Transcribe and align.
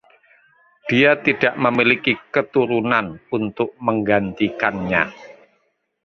Dia 0.89 1.11
tidak 1.25 1.53
memiliki 1.63 2.13
keturunan 2.35 3.05
untuk 3.37 3.69
menggantikannya. 3.85 5.03